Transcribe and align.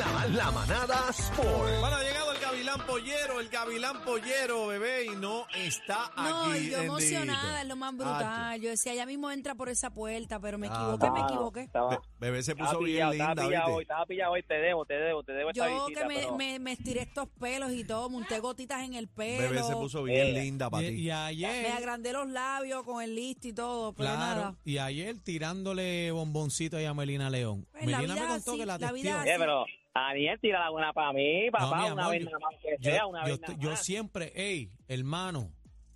La, 0.00 0.26
la 0.28 0.50
manada 0.50 1.10
Sport. 1.10 1.80
Bueno, 1.80 1.96
ha 1.96 2.02
llegado 2.02 2.32
el 2.32 2.38
Gavilán 2.40 2.86
Pollero, 2.86 3.38
el 3.40 3.48
Gavilán 3.50 4.02
Pollero, 4.02 4.66
bebé, 4.68 5.04
y 5.06 5.16
no 5.16 5.44
está 5.54 6.10
No, 6.16 6.22
aquí. 6.22 6.46
yo 6.46 6.50
bendito. 6.52 6.82
emocionada, 6.82 7.60
es 7.62 7.68
lo 7.68 7.76
más 7.76 7.94
brutal. 7.94 8.52
Acho. 8.54 8.62
Yo 8.62 8.70
decía, 8.70 8.94
ya 8.94 9.04
mismo 9.04 9.30
entra 9.30 9.54
por 9.54 9.68
esa 9.68 9.90
puerta, 9.90 10.40
pero 10.40 10.56
me 10.58 10.68
Ah, 10.70 10.74
equivoqué, 10.96 11.10
me 11.10 11.20
no. 11.20 11.26
equivoqué. 11.28 11.68
Be- 11.72 11.98
bebé 12.18 12.42
se 12.42 12.56
puso 12.56 12.78
bien 12.78 12.94
pillado, 13.10 13.12
estaba 13.12 13.34
linda, 13.34 13.46
pillado 13.48 13.66
hoy, 13.66 13.72
¿viste? 13.72 13.82
estaba 13.82 14.06
pillado 14.06 14.32
hoy, 14.32 14.42
te 14.42 14.54
debo, 14.54 14.84
te 14.86 14.94
debo, 14.94 15.22
te 15.22 15.32
debo 15.32 15.50
esta 15.50 15.68
Yo 15.68 15.84
visita, 15.86 16.00
que 16.00 16.06
me, 16.08 16.14
pero- 16.20 16.36
me, 16.36 16.58
me 16.58 16.72
estiré 16.72 17.00
estos 17.02 17.28
pelos 17.38 17.72
y 17.72 17.84
todo, 17.84 18.08
monté 18.08 18.38
gotitas 18.40 18.82
en 18.82 18.94
el 18.94 19.08
pelo. 19.08 19.50
Bebé 19.50 19.62
se 19.62 19.74
puso 19.74 20.02
bien 20.02 20.28
Eh, 20.28 20.32
linda 20.44 20.70
para 20.70 20.84
Y, 20.84 20.88
ti. 20.88 20.94
y 21.02 21.04
Me 21.06 21.12
ayer, 21.12 21.72
agrandé 21.72 22.12
los 22.14 22.28
labios 22.28 22.84
con 22.84 23.02
el 23.02 23.14
listo 23.14 23.48
y 23.48 23.52
todo, 23.52 23.92
pero 23.92 24.08
claro, 24.14 24.40
nada. 24.40 24.56
y 24.64 24.78
ayer 24.78 25.18
tirándole 25.22 26.10
bomboncito 26.10 26.76
ahí 26.78 26.86
a 26.86 26.94
Melina 26.94 27.28
León. 27.28 27.66
Pues 27.72 27.86
la 27.86 27.98
Melina 27.98 28.14
me 28.14 28.20
vida 28.20 28.28
contó 28.34 28.50
así, 28.52 28.60
que 28.60 28.66
la 28.66 28.78
la 28.78 28.92
vida 28.92 29.14
testió. 29.16 29.32
Eh, 29.34 29.36
pero 29.38 29.64
Daniel, 29.94 30.38
tira 30.40 30.60
la 30.60 30.70
buena 30.70 30.92
para 30.92 31.12
mí, 31.12 31.50
papá, 31.50 31.66
No, 31.66 31.76
mi 31.86 31.90
una 31.92 32.02
amor, 32.02 32.14
vez 32.16 32.24
nada 32.24 32.38
más 32.38 32.54
que 32.60 32.76
Yo, 32.78 32.90
sea, 32.90 33.06
una 33.06 33.24
yo 33.26 33.32
vez 33.32 33.40
nada 33.40 33.54
yo 33.58 33.70
más. 33.70 33.84
siempre, 33.84 34.32
hey, 34.34 34.70
hermano, 34.88 35.50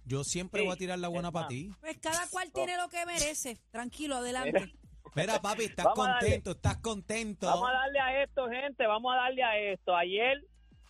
yo 0.04 0.24
siempre 0.24 0.60
Sí, 0.60 0.66
voy 0.66 0.74
a 0.74 0.78
tirar 0.78 0.98
la 0.98 1.08
buena 1.08 1.30
para 1.30 1.48
ti. 1.48 1.70
Pues 1.80 1.98
cada 1.98 2.26
cual 2.30 2.50
tiene 2.52 2.76
lo 2.76 2.88
que 2.88 3.06
merece. 3.06 3.58
Tranquilo, 3.70 4.16
adelante. 4.16 4.72
Mira, 5.14 5.40
papi, 5.40 5.64
estás 5.64 5.84
Vamos 5.86 6.06
contento, 6.08 6.50
estás 6.50 6.76
contento. 6.78 7.46
Vamos 7.46 7.70
a 7.70 7.72
darle 7.72 8.00
a 8.00 8.22
esto, 8.24 8.48
gente, 8.48 8.84
vamos 8.86 9.12
a 9.14 9.16
darle 9.16 9.42
a 9.44 9.58
esto. 9.58 9.94
Ayer 9.96 10.42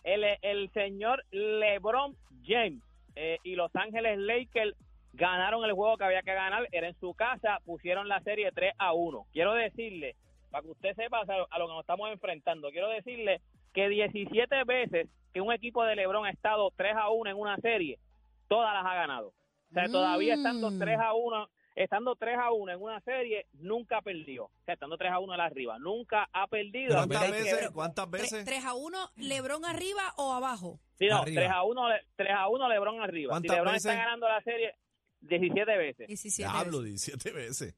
el, 0.03 0.23
el 0.41 0.71
señor 0.73 1.23
LeBron 1.31 2.15
James 2.43 2.81
eh, 3.15 3.37
y 3.43 3.53
Los 3.55 3.69
Ángeles 3.75 4.17
Lakers 4.17 4.75
ganaron 5.13 5.63
el 5.63 5.73
juego 5.73 5.95
que 5.97 6.05
había 6.05 6.23
que 6.23 6.33
ganar, 6.33 6.67
era 6.71 6.87
en 6.89 6.99
su 6.99 7.13
casa, 7.13 7.59
pusieron 7.65 8.07
la 8.09 8.19
serie 8.21 8.51
3 8.51 8.73
a 8.79 8.93
1. 8.93 9.27
Quiero 9.31 9.53
decirle, 9.53 10.15
para 10.55 10.63
que 10.63 10.71
usted 10.71 10.95
sepa 10.95 11.19
a 11.19 11.59
lo- 11.59 11.67
que 11.67 11.73
nos 11.73 11.81
estamos 11.81 12.09
enfrentando, 12.13 12.69
quiero 12.71 12.87
decirle 12.87 13.41
que 13.73 13.89
17 13.89 14.63
veces 14.63 15.09
que 15.33 15.41
un 15.41 15.51
equipo 15.51 15.83
de 15.83 15.97
LeBron 15.97 16.25
ha 16.25 16.29
estado 16.29 16.71
3 16.77 16.95
a 16.95 17.09
1 17.09 17.29
en 17.29 17.35
una 17.35 17.57
serie, 17.57 17.99
todas 18.47 18.73
las 18.73 18.85
ha 18.89 18.95
ganado. 18.95 19.33
O 19.69 19.73
sea, 19.73 19.89
todavía 19.89 20.35
estando 20.35 20.71
Mm. 20.71 20.79
3 20.79 20.97
a 20.97 21.11
1, 21.13 21.49
estando 21.75 22.15
3 22.15 22.37
a 22.39 22.53
1 22.53 22.71
en 22.71 22.81
una 22.81 23.01
serie, 23.01 23.47
nunca 23.51 24.01
perdió. 24.01 24.45
O 24.45 24.51
sea, 24.63 24.75
estando 24.75 24.97
3 24.97 25.11
a 25.11 25.19
1 25.19 25.33
a 25.33 25.37
la 25.37 25.43
arriba, 25.43 25.77
nunca 25.77 26.29
ha 26.31 26.47
perdido. 26.47 26.95
¿Cuántas 26.95 27.31
veces? 27.31 27.69
¿Cuántas 27.71 28.09
veces? 28.09 28.45
3 28.45 28.63
a 28.63 28.75
1, 28.75 29.09
Lebrón 29.17 29.65
arriba 29.65 30.13
o 30.15 30.31
abajo. 30.31 30.79
Sí, 30.97 31.07
no, 31.07 31.17
Arriba. 31.17 31.41
3 31.41 31.51
a 31.51 31.63
1, 31.63 31.89
le- 31.89 32.01
3 32.15 32.31
a 32.33 32.47
1 32.47 32.69
LeBron 32.69 33.01
arriba. 33.01 33.27
Si 33.27 33.33
¿Cuántas 33.33 33.57
LeBron 33.57 33.73
veces? 33.73 33.91
está 33.91 34.05
ganando 34.05 34.29
la 34.29 34.41
serie 34.41 34.73
17 35.19 35.77
veces. 35.77 36.07
17 36.07 36.49
Diablo, 36.49 36.77
veces. 36.81 36.91
17 37.11 37.31
veces. 37.33 37.75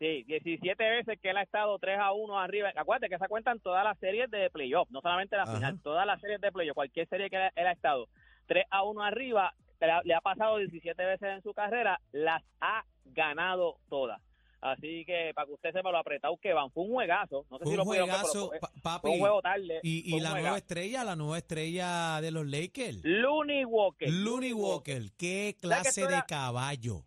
Sí, 0.00 0.24
17 0.26 0.82
veces 0.82 1.18
que 1.22 1.28
él 1.30 1.36
ha 1.36 1.42
estado 1.42 1.78
3 1.78 1.98
a 2.00 2.12
1 2.12 2.38
arriba. 2.40 2.72
Acuérdate 2.74 3.10
que 3.10 3.18
se 3.18 3.28
cuentan 3.28 3.60
todas 3.60 3.84
las 3.84 3.98
series 3.98 4.30
de 4.30 4.48
playoff, 4.48 4.88
no 4.90 5.02
solamente 5.02 5.36
la 5.36 5.42
Ajá. 5.42 5.54
final, 5.54 5.78
todas 5.82 6.06
las 6.06 6.18
series 6.22 6.40
de 6.40 6.50
playoff, 6.50 6.74
cualquier 6.74 7.06
serie 7.08 7.28
que 7.28 7.36
él, 7.54 7.66
ha 7.66 7.72
estado 7.72 8.08
3 8.46 8.64
a 8.70 8.82
1 8.82 9.02
arriba, 9.04 9.52
le 10.04 10.14
ha, 10.14 10.20
pasado 10.22 10.56
17 10.56 11.04
veces 11.04 11.28
en 11.28 11.42
su 11.42 11.52
carrera, 11.52 12.00
las 12.12 12.42
ha 12.62 12.82
ganado 13.04 13.76
todas. 13.90 14.20
Así 14.62 15.04
que 15.06 15.32
para 15.34 15.46
que 15.46 15.52
usted 15.54 15.72
sepa 15.72 15.90
lo 15.90 15.98
apretado 15.98 16.36
que 16.38 16.52
van, 16.54 16.70
fue 16.70 16.84
un 16.84 16.90
juegazo. 16.92 17.46
No 17.50 17.58
sé 17.58 17.64
Fue 17.64 17.72
si 17.72 17.72
un 17.72 17.76
lo 17.78 17.84
pudieron 17.84 18.08
ver, 18.08 18.16
pero 18.20 18.28
juegazo, 18.30 18.48
fue- 18.48 18.58
pa- 18.60 18.68
fue 18.68 18.80
papi. 18.82 19.08
un 19.10 19.18
juego 19.18 19.42
tarde. 19.42 19.80
Y, 19.82 20.20
la 20.20 20.30
nueva 20.32 20.56
estrella, 20.58 21.04
la 21.04 21.16
nueva 21.16 21.38
estrella 21.38 22.20
de 22.22 22.30
los 22.30 22.46
Lakers. 22.46 23.00
Looney 23.04 23.64
Walker. 23.66 24.08
Looney 24.10 24.52
Walker, 24.54 25.02
qué 25.18 25.56
clase 25.60 26.06
de 26.06 26.22
caballo. 26.28 27.04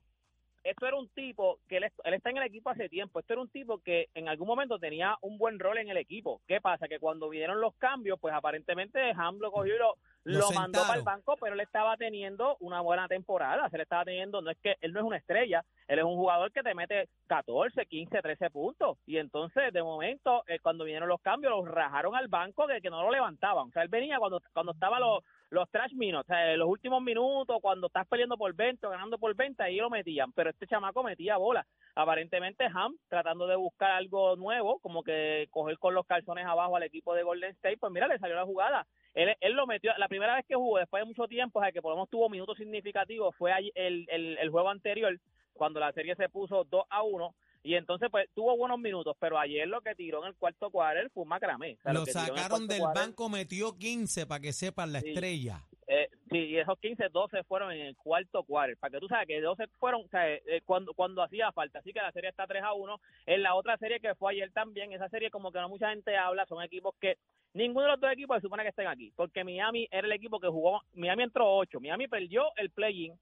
Esto 0.64 0.88
era 0.88 0.96
un 0.98 1.10
tipo 1.10 1.60
que 1.68 1.78
él, 1.78 1.84
est- 1.86 2.00
él 2.04 2.14
está 2.14 2.30
en 2.30 2.38
el 2.38 2.44
equipo 2.44 2.70
hace 2.70 2.90
tiempo. 2.90 3.20
Esto 3.20 3.34
era 3.34 3.42
un 3.42 3.50
tipo 3.50 3.80
que 3.80 4.10
en 4.14 4.28
algún 4.30 4.48
momento 4.48 4.80
tenía 4.80 5.16
un 5.22 5.38
buen 5.38 5.60
rol 5.60 5.78
en 5.78 5.90
el 5.90 5.98
equipo. 5.98 6.42
¿Qué 6.48 6.62
pasa? 6.62 6.88
Que 6.88 7.00
cuando 7.00 7.30
vinieron 7.30 7.60
los 7.62 7.76
cambios, 7.76 8.20
pues 8.20 8.34
aparentemente 8.34 9.12
Ham 9.16 9.40
lo 9.40 9.52
cogió 9.52 9.76
y 9.76 9.80
lo, 9.80 9.96
Lo 10.26 10.40
lo 10.40 10.52
mandó 10.52 10.80
para 10.82 10.98
el 11.00 11.04
banco, 11.04 11.36
pero 11.40 11.54
él 11.54 11.60
estaba 11.60 11.98
teniendo 11.98 12.56
una 12.62 12.82
buena 12.82 13.08
temporada. 13.08 13.70
Se 13.70 13.78
le 13.78 13.84
estaba 13.84 14.06
teniendo, 14.06 14.42
no 14.42 14.52
es 14.52 14.58
que 14.60 14.76
él 14.82 14.94
no 14.94 15.00
es 15.02 15.06
una 15.06 15.18
estrella, 15.18 15.64
él 15.88 16.00
es 16.00 16.06
un 16.06 16.16
jugador 16.16 16.52
que 16.52 16.64
te 16.64 16.74
mete 16.74 17.10
14, 17.28 17.86
15, 17.86 18.22
13 18.22 18.50
puntos. 18.50 18.98
Y 19.06 19.18
entonces, 19.18 19.74
de 19.74 19.84
momento, 19.84 20.44
eh, 20.48 20.60
cuando 20.60 20.86
vinieron 20.86 21.10
los 21.10 21.22
cambios, 21.22 21.52
los 21.52 21.68
rajaron 21.68 22.16
al 22.16 22.28
banco 22.30 22.68
de 22.68 22.80
que 22.82 22.90
no 22.90 23.02
lo 23.04 23.12
levantaban. 23.12 23.68
O 23.68 23.72
sea, 23.72 23.84
él 23.84 23.90
venía 23.90 24.18
cuando, 24.20 24.42
cuando 24.54 24.72
estaba 24.72 25.00
los 25.00 25.24
los 25.54 25.70
trash 25.70 25.94
minutes, 25.94 26.30
o 26.30 26.58
los 26.58 26.68
últimos 26.68 27.02
minutos, 27.02 27.58
cuando 27.62 27.88
estás 27.88 28.08
peleando 28.08 28.38
por 28.38 28.54
20 28.54 28.86
o 28.88 28.90
ganando 28.90 29.18
por 29.18 29.36
20, 29.36 29.62
ahí 29.62 29.78
lo 29.78 29.90
metían, 29.90 30.32
pero 30.34 30.50
este 30.50 30.68
chamaco 30.68 31.04
metía 31.04 31.38
bola. 31.38 31.66
Aparentemente 31.96 32.66
Ham, 32.74 32.98
tratando 33.08 33.46
de 33.46 33.56
buscar 33.56 33.92
algo 33.92 34.36
nuevo, 34.36 34.80
como 34.80 35.04
que 35.04 35.48
coger 35.52 35.78
con 35.78 35.94
los 35.94 36.06
calzones 36.08 36.46
abajo 36.46 36.76
al 36.76 36.84
equipo 36.84 37.14
de 37.14 37.24
Golden 37.24 37.52
State, 37.52 37.78
pues 37.78 37.94
mira, 37.94 38.08
le 38.08 38.18
salió 38.18 38.36
la 38.36 38.46
jugada. 38.46 38.88
Él, 39.14 39.36
él 39.40 39.54
lo 39.54 39.68
metió, 39.68 39.92
la 39.98 40.08
primera 40.08 40.36
vez 40.36 40.46
que 40.48 40.56
jugó, 40.56 40.80
después 40.80 41.02
de 41.02 41.08
mucho 41.08 41.28
tiempo, 41.28 41.60
o 41.60 41.72
que 41.72 41.82
por 41.82 41.92
lo 41.92 41.98
menos 41.98 42.10
tuvo 42.10 42.30
minutos 42.30 42.58
significativos, 42.58 43.36
fue 43.36 43.52
el, 43.76 44.08
el, 44.10 44.38
el 44.40 44.50
juego 44.50 44.70
anterior, 44.70 45.20
cuando 45.54 45.80
la 45.80 45.92
serie 45.92 46.16
se 46.16 46.30
puso 46.30 46.64
2 46.64 46.86
a 46.90 47.04
1, 47.04 47.36
y 47.64 47.76
entonces 47.76 48.10
pues 48.12 48.30
tuvo 48.36 48.56
buenos 48.58 48.78
minutos, 48.80 49.16
pero 49.20 49.40
ayer 49.40 49.68
lo 49.68 49.82
que 49.82 49.96
tiró 49.96 50.22
en 50.24 50.30
el 50.30 50.36
cuarto 50.36 50.70
cuadro 50.70 51.10
fue 51.14 51.24
un 51.24 51.30
macramé. 51.30 51.78
O 51.80 51.82
sea, 51.84 51.94
Lo 51.94 52.06
sacaron 52.06 52.68
del 52.68 52.82
banco, 52.94 53.30
metió 53.30 53.78
15 53.78 54.26
para 54.26 54.42
que 54.42 54.52
sepan 54.54 54.92
la 54.92 55.00
Sí. 55.02 55.10
estrella. 55.10 55.62
eh, 55.86 56.08
sí, 56.32 56.38
y 56.38 56.58
esos 56.58 56.80
15, 56.80 57.10
12 57.10 57.44
fueron 57.44 57.72
en 57.74 57.82
el 57.88 57.96
cuarto 57.98 58.44
cuarto. 58.44 58.78
Para 58.80 58.92
que 58.92 59.00
tú 59.00 59.08
sabes 59.10 59.28
que 59.28 59.42
12 59.42 59.68
fueron 59.80 60.02
o 60.06 60.08
sea, 60.08 60.30
eh, 60.32 60.62
cuando, 60.66 60.94
cuando 60.94 61.22
hacía 61.22 61.52
falta. 61.52 61.80
Así 61.80 61.92
que 61.92 62.00
la 62.02 62.12
serie 62.14 62.30
está 62.30 62.48
3 62.48 62.64
a 62.64 62.74
1. 62.74 63.00
En 63.26 63.44
la 63.44 63.54
otra 63.56 63.78
serie 63.78 64.00
que 64.00 64.16
fue 64.16 64.32
ayer 64.32 64.50
también, 64.54 64.94
esa 64.94 65.10
serie 65.10 65.30
como 65.30 65.52
que 65.52 65.60
no 65.60 65.68
mucha 65.70 65.90
gente 65.90 66.16
habla, 66.18 66.46
son 66.46 66.64
equipos 66.64 66.96
que 67.02 67.18
ninguno 67.54 67.86
de 67.86 67.92
los 67.92 68.00
dos 68.00 68.12
equipos 68.14 68.38
se 68.38 68.42
supone 68.44 68.64
que 68.64 68.70
estén 68.70 68.88
aquí. 68.88 69.12
Porque 69.16 69.44
Miami 69.44 69.88
era 69.92 70.08
el 70.08 70.14
equipo 70.14 70.40
que 70.40 70.48
jugó, 70.48 70.82
Miami 70.94 71.24
entró 71.24 71.54
8. 71.54 71.80
Miami 71.82 72.08
perdió 72.08 72.46
el 72.56 72.70
play-in. 72.72 73.14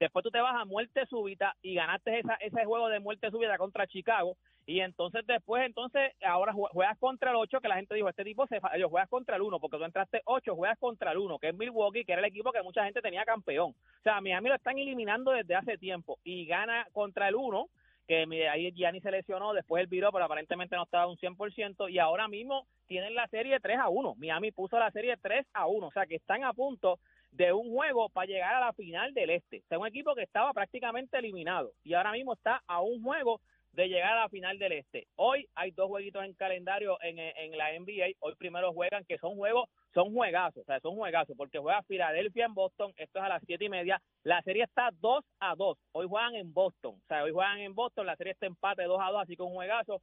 Después 0.00 0.22
tú 0.24 0.30
te 0.30 0.40
vas 0.40 0.56
a 0.56 0.64
muerte 0.64 1.04
súbita 1.06 1.54
y 1.62 1.74
ganaste 1.74 2.18
esa, 2.20 2.34
ese 2.36 2.64
juego 2.64 2.88
de 2.88 3.00
muerte 3.00 3.30
súbita 3.30 3.58
contra 3.58 3.86
Chicago. 3.86 4.36
Y 4.66 4.80
entonces 4.80 5.26
después, 5.26 5.64
entonces, 5.66 6.12
ahora 6.24 6.52
jue- 6.52 6.70
juegas 6.72 6.98
contra 6.98 7.30
el 7.30 7.36
8, 7.36 7.60
que 7.60 7.68
la 7.68 7.76
gente 7.76 7.94
dijo, 7.94 8.08
este 8.08 8.24
tipo 8.24 8.46
se 8.46 8.60
falló, 8.60 8.88
juegas 8.88 9.08
contra 9.10 9.36
el 9.36 9.42
1, 9.42 9.60
porque 9.60 9.76
tú 9.78 9.84
entraste 9.84 10.22
8, 10.24 10.56
juegas 10.56 10.78
contra 10.78 11.12
el 11.12 11.18
1, 11.18 11.38
que 11.38 11.48
es 11.50 11.54
Milwaukee, 11.54 12.04
que 12.04 12.12
era 12.12 12.20
el 12.20 12.26
equipo 12.28 12.50
que 12.52 12.62
mucha 12.62 12.84
gente 12.84 13.02
tenía 13.02 13.24
campeón. 13.24 13.70
O 13.72 14.02
sea, 14.02 14.20
Miami 14.20 14.48
lo 14.48 14.54
están 14.54 14.78
eliminando 14.78 15.32
desde 15.32 15.54
hace 15.54 15.76
tiempo 15.76 16.18
y 16.24 16.46
gana 16.46 16.86
contra 16.92 17.28
el 17.28 17.34
1, 17.34 17.68
que 18.06 18.48
ahí 18.48 18.72
Gianni 18.72 19.00
se 19.00 19.10
lesionó, 19.10 19.52
después 19.52 19.82
él 19.82 19.86
viró, 19.86 20.10
pero 20.12 20.24
aparentemente 20.24 20.74
no 20.76 20.82
estaba 20.84 21.06
un 21.06 21.16
100%, 21.18 21.88
y 21.88 21.98
ahora 21.98 22.26
mismo 22.26 22.66
tienen 22.86 23.14
la 23.14 23.28
serie 23.28 23.60
3 23.60 23.78
a 23.78 23.88
1. 23.88 24.14
Miami 24.16 24.50
puso 24.50 24.78
la 24.78 24.90
serie 24.90 25.16
3 25.16 25.46
a 25.52 25.66
1, 25.66 25.86
o 25.86 25.92
sea, 25.92 26.06
que 26.06 26.16
están 26.16 26.42
a 26.42 26.52
punto 26.52 26.98
de 27.32 27.52
un 27.52 27.70
juego 27.70 28.08
para 28.08 28.26
llegar 28.26 28.54
a 28.54 28.66
la 28.66 28.72
final 28.72 29.14
del 29.14 29.30
este. 29.30 29.58
O 29.64 29.68
sea, 29.68 29.78
un 29.78 29.86
equipo 29.86 30.14
que 30.14 30.22
estaba 30.22 30.52
prácticamente 30.52 31.18
eliminado 31.18 31.72
y 31.84 31.94
ahora 31.94 32.12
mismo 32.12 32.34
está 32.34 32.62
a 32.66 32.80
un 32.80 33.02
juego 33.02 33.40
de 33.72 33.88
llegar 33.88 34.18
a 34.18 34.22
la 34.22 34.28
final 34.28 34.58
del 34.58 34.72
este. 34.72 35.06
Hoy 35.16 35.46
hay 35.54 35.70
dos 35.70 35.88
jueguitos 35.88 36.24
en 36.24 36.34
calendario 36.34 36.98
en, 37.02 37.18
en 37.18 37.56
la 37.56 37.70
NBA. 37.78 38.16
Hoy 38.20 38.34
primero 38.36 38.72
juegan, 38.72 39.04
que 39.04 39.18
son 39.18 39.36
juegos, 39.36 39.68
son 39.94 40.12
juegazos, 40.12 40.62
o 40.62 40.64
sea, 40.64 40.80
son 40.80 40.96
juegazos, 40.96 41.36
porque 41.36 41.58
juega 41.58 41.82
Filadelfia 41.82 42.46
en 42.46 42.54
Boston, 42.54 42.92
esto 42.96 43.18
es 43.18 43.24
a 43.24 43.28
las 43.28 43.42
siete 43.46 43.66
y 43.66 43.68
media. 43.68 44.00
La 44.24 44.42
serie 44.42 44.64
está 44.64 44.90
2 45.00 45.24
a 45.40 45.54
2. 45.54 45.78
Hoy 45.92 46.06
juegan 46.08 46.34
en 46.34 46.52
Boston, 46.52 46.96
o 46.96 47.06
sea, 47.06 47.22
hoy 47.22 47.32
juegan 47.32 47.58
en 47.60 47.74
Boston, 47.74 48.06
la 48.06 48.16
serie 48.16 48.32
está 48.32 48.46
empate 48.46 48.84
2 48.84 49.00
a 49.00 49.10
2, 49.10 49.22
así 49.22 49.36
que 49.36 49.42
un 49.42 49.54
juegazo. 49.54 50.02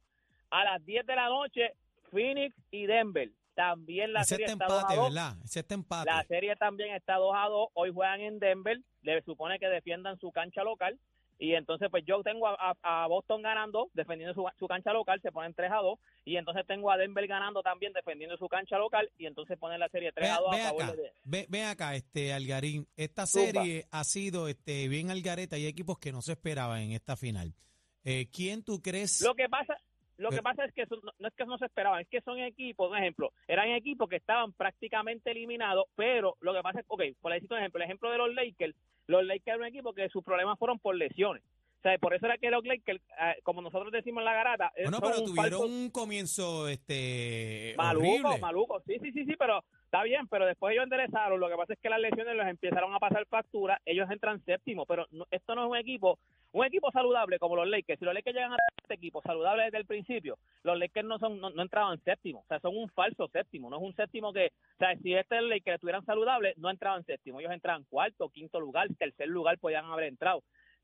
A 0.50 0.64
las 0.64 0.84
10 0.84 1.04
de 1.04 1.14
la 1.14 1.28
noche, 1.28 1.72
Phoenix 2.10 2.56
y 2.70 2.86
Denver. 2.86 3.28
También 3.58 4.12
la 4.12 4.20
Ese 4.20 4.36
serie 4.36 4.46
está 4.46 4.64
está 4.64 4.66
2 4.66 4.76
a 4.76 4.80
empate, 4.82 4.96
2. 5.00 5.04
¿verdad? 5.14 5.36
Ese 5.44 5.60
está 5.60 5.74
empate. 5.74 6.10
La 6.10 6.24
serie 6.24 6.54
también 6.54 6.94
está 6.94 7.16
2 7.16 7.32
a 7.36 7.48
2. 7.48 7.68
Hoy 7.74 7.90
juegan 7.92 8.20
en 8.20 8.38
Denver. 8.38 8.78
Le 9.02 9.20
supone 9.22 9.58
que 9.58 9.66
defiendan 9.66 10.16
su 10.20 10.30
cancha 10.30 10.62
local. 10.62 10.96
Y 11.40 11.54
entonces, 11.54 11.88
pues 11.90 12.04
yo 12.06 12.20
tengo 12.22 12.46
a, 12.48 12.54
a- 12.82 13.04
a 13.04 13.06
Boston 13.08 13.42
ganando, 13.42 13.90
defendiendo 13.94 14.32
su, 14.34 14.44
su 14.60 14.66
cancha 14.68 14.92
local, 14.92 15.20
se 15.22 15.32
ponen 15.32 15.54
3 15.54 15.70
a 15.72 15.76
2. 15.76 15.98
Y 16.24 16.36
entonces 16.36 16.64
tengo 16.68 16.90
a 16.92 16.96
Denver 16.96 17.26
ganando 17.26 17.62
también, 17.62 17.92
defendiendo 17.92 18.36
su 18.36 18.48
cancha 18.48 18.78
local. 18.78 19.10
Y 19.18 19.26
entonces 19.26 19.58
ponen 19.58 19.80
la 19.80 19.88
serie 19.88 20.12
3 20.12 20.24
Ve, 20.28 20.30
a 20.32 20.38
2 20.40 20.50
ve 20.52 20.60
a 20.62 20.64
favor 20.68 20.82
acá, 20.84 20.92
de. 20.94 21.12
ve, 21.24 21.46
ve 21.48 21.64
acá, 21.64 21.94
este 21.96 22.32
Algarín. 22.32 22.86
Esta 22.96 23.26
Zumba. 23.26 23.46
serie 23.62 23.86
ha 23.90 24.04
sido 24.04 24.46
este 24.46 24.86
bien 24.88 25.10
algareta. 25.10 25.56
Hay 25.56 25.66
equipos 25.66 25.98
que 25.98 26.12
no 26.12 26.22
se 26.22 26.32
esperaban 26.32 26.80
en 26.80 26.92
esta 26.92 27.16
final. 27.16 27.54
Eh, 28.04 28.28
¿Quién 28.32 28.62
tú 28.62 28.80
crees? 28.80 29.20
Lo 29.20 29.34
que 29.34 29.48
pasa. 29.48 29.76
Lo 30.18 30.30
que 30.30 30.36
Eh. 30.36 30.42
pasa 30.42 30.64
es 30.64 30.74
que 30.74 30.84
son- 30.86 31.00
no 31.18 31.28
es 31.28 31.34
que 31.34 31.46
no 31.46 31.56
se 31.58 31.66
esperaban, 31.66 32.00
es 32.00 32.08
que 32.08 32.20
son 32.20 32.38
equipos, 32.40 32.88
por 32.88 32.98
ejemplo, 32.98 33.32
eran 33.46 33.70
equipos 33.70 34.08
que 34.08 34.16
estaban 34.16 34.52
prácticamente 34.52 35.30
eliminados, 35.30 35.86
pero 35.94 36.36
lo 36.40 36.52
que 36.52 36.60
pasa 36.60 36.80
es, 36.80 36.86
ok, 36.88 37.02
por 37.20 37.32
decir 37.32 37.48
un 37.52 37.58
ejemplo, 37.58 37.78
el 37.80 37.84
ejemplo 37.84 38.10
de 38.10 38.18
los 38.18 38.34
Lakers, 38.34 38.74
los 39.06 39.24
Lakers 39.24 39.46
eran 39.46 39.60
un 39.60 39.66
equipo 39.66 39.92
que 39.94 40.08
sus 40.10 40.24
problemas 40.24 40.58
fueron 40.58 40.78
por 40.80 40.94
lesiones. 40.96 41.42
O 41.78 41.82
sea, 41.82 41.96
por 41.98 42.12
eso 42.12 42.26
era 42.26 42.36
que 42.36 42.50
los 42.50 42.64
Lakers, 42.64 43.00
eh, 43.20 43.36
como 43.44 43.62
nosotros 43.62 43.92
decimos 43.92 44.20
en 44.22 44.24
la 44.24 44.34
garata, 44.34 44.72
eh, 44.74 44.82
bueno, 44.82 44.98
pero 45.00 45.18
un 45.20 45.24
tuvieron 45.26 45.60
falso- 45.60 45.66
un 45.66 45.90
comienzo 45.90 46.68
este 46.68 47.74
Maluco, 47.76 48.06
horrible. 48.08 48.38
maluco. 48.40 48.80
Sí, 48.84 48.98
sí, 49.00 49.12
sí, 49.12 49.24
sí, 49.24 49.36
pero 49.38 49.62
Está 49.88 50.02
bien, 50.02 50.28
pero 50.28 50.44
después 50.44 50.74
ellos 50.74 50.84
enderezaron. 50.84 51.40
Lo 51.40 51.48
que 51.48 51.56
pasa 51.56 51.72
es 51.72 51.78
que 51.78 51.88
las 51.88 51.98
lesiones 51.98 52.36
los 52.36 52.46
empezaron 52.46 52.94
a 52.94 52.98
pasar 52.98 53.24
factura. 53.24 53.80
Ellos 53.86 54.06
entran 54.10 54.38
séptimo, 54.44 54.84
pero 54.84 55.06
esto 55.30 55.54
no 55.54 55.64
es 55.64 55.70
un 55.70 55.76
equipo, 55.78 56.18
un 56.52 56.66
equipo 56.66 56.90
saludable 56.90 57.38
como 57.38 57.56
los 57.56 57.66
Lakers. 57.66 57.98
Si 57.98 58.04
los 58.04 58.12
Lakers 58.12 58.34
llegan 58.34 58.52
a 58.52 58.56
este 58.82 58.92
equipo 58.92 59.22
saludable 59.22 59.64
desde 59.64 59.78
el 59.78 59.86
principio, 59.86 60.36
los 60.62 60.78
Lakers 60.78 61.08
no 61.08 61.18
son, 61.18 61.40
no, 61.40 61.48
no 61.48 61.62
entraban 61.62 61.98
séptimo. 62.04 62.40
O 62.40 62.44
sea, 62.48 62.60
son 62.60 62.76
un 62.76 62.90
falso 62.90 63.28
séptimo. 63.28 63.70
No 63.70 63.78
es 63.78 63.82
un 63.82 63.96
séptimo 63.96 64.30
que, 64.30 64.48
o 64.48 64.76
sea, 64.78 64.94
si 64.98 65.14
este 65.14 65.40
Lakers 65.40 65.76
estuvieran 65.76 66.04
saludables, 66.04 66.58
no 66.58 66.68
entraban 66.68 67.02
séptimo. 67.04 67.40
Ellos 67.40 67.52
entraban 67.52 67.84
cuarto, 67.84 68.28
quinto 68.28 68.60
lugar, 68.60 68.88
tercer 68.98 69.28
lugar 69.28 69.58
podían 69.58 69.86
haber 69.86 70.08
entrado. 70.08 70.42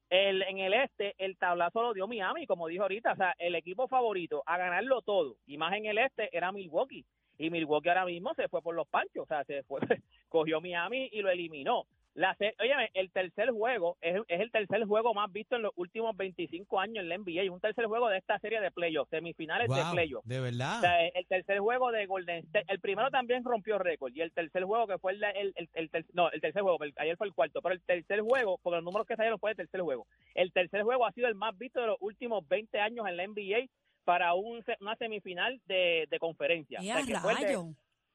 El, 0.08 0.40
en 0.44 0.60
el 0.60 0.72
este, 0.72 1.14
el 1.18 1.36
tablazo 1.36 1.82
lo 1.82 1.92
dio 1.92 2.08
Miami, 2.08 2.46
como 2.46 2.68
dijo 2.68 2.84
ahorita. 2.84 3.12
O 3.12 3.16
sea, 3.16 3.34
el 3.36 3.54
equipo 3.54 3.86
favorito 3.86 4.42
a 4.46 4.56
ganarlo 4.56 5.02
todo, 5.02 5.36
y 5.46 5.58
más 5.58 5.74
en 5.74 5.84
el 5.84 5.98
este, 5.98 6.34
era 6.34 6.52
Milwaukee 6.52 7.04
y 7.38 7.50
Milwaukee 7.50 7.88
ahora 7.88 8.04
mismo 8.06 8.32
se 8.34 8.48
fue 8.48 8.62
por 8.62 8.74
los 8.74 8.86
panchos, 8.88 9.24
o 9.24 9.26
sea, 9.26 9.44
se 9.44 9.62
fue, 9.64 9.80
cogió 10.28 10.60
Miami 10.60 11.08
y 11.12 11.22
lo 11.22 11.30
eliminó. 11.30 11.86
La, 12.16 12.32
se- 12.36 12.54
óyeme, 12.60 12.90
el 12.94 13.10
tercer 13.10 13.50
juego 13.50 13.96
es, 14.00 14.14
es 14.28 14.40
el 14.40 14.52
tercer 14.52 14.84
juego 14.84 15.14
más 15.14 15.32
visto 15.32 15.56
en 15.56 15.62
los 15.62 15.72
últimos 15.74 16.16
25 16.16 16.78
años 16.78 16.98
en 17.02 17.08
la 17.08 17.18
NBA, 17.18 17.50
un 17.52 17.58
tercer 17.58 17.86
juego 17.86 18.08
de 18.08 18.18
esta 18.18 18.38
serie 18.38 18.60
de 18.60 18.70
playoffs, 18.70 19.10
semifinales 19.10 19.68
de 19.68 19.74
playoffs. 19.90 20.28
de 20.28 20.38
verdad. 20.40 20.78
O 20.78 20.80
sea, 20.80 21.04
el 21.08 21.26
tercer 21.26 21.58
juego 21.58 21.90
de 21.90 22.06
Golden 22.06 22.44
State, 22.44 22.66
el 22.68 22.78
primero 22.78 23.10
también 23.10 23.42
rompió 23.42 23.80
récord 23.80 24.12
y 24.14 24.20
el 24.20 24.30
tercer 24.30 24.62
juego 24.62 24.86
que 24.86 24.98
fue 24.98 25.10
el, 25.14 25.24
el, 25.24 25.52
el- 25.56 25.68
el 25.74 25.90
ter- 25.90 26.06
no, 26.12 26.30
el 26.30 26.40
tercer 26.40 26.62
juego, 26.62 26.78
ayer 26.98 27.16
fue 27.16 27.26
el 27.26 27.34
cuarto, 27.34 27.60
pero 27.60 27.74
el 27.74 27.82
tercer 27.82 28.20
juego, 28.20 28.60
porque 28.62 28.76
los 28.76 28.84
números 28.84 29.08
que 29.08 29.16
salieron 29.16 29.40
fue 29.40 29.50
el 29.50 29.56
tercer 29.56 29.80
juego. 29.80 30.06
El 30.36 30.52
tercer 30.52 30.84
juego 30.84 31.06
ha 31.06 31.12
sido 31.12 31.26
el 31.26 31.34
más 31.34 31.58
visto 31.58 31.80
de 31.80 31.88
los 31.88 31.96
últimos 31.98 32.46
20 32.46 32.78
años 32.78 33.08
en 33.08 33.16
la 33.16 33.26
NBA 33.26 33.66
para 34.04 34.34
un, 34.34 34.62
se- 34.64 34.76
una 34.80 34.96
semifinal 34.96 35.60
de, 35.66 36.06
de 36.10 36.18
conferencia. 36.18 36.78
¡Qué 36.80 36.90
O 36.92 36.96
sea, 36.96 37.04
que 37.06 37.14
fue 37.16 37.32
el 37.32 37.38
de- 37.38 37.44
rayo! 37.46 37.64